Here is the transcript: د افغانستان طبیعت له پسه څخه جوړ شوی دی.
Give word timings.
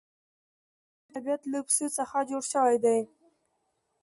د 0.03 0.03
افغانستان 0.03 1.09
طبیعت 1.13 1.41
له 1.53 1.59
پسه 1.67 1.87
څخه 1.97 2.17
جوړ 2.29 2.43
شوی 2.53 2.77
دی. 2.85 2.99